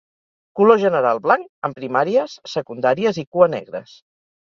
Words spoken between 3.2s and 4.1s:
i cua negres.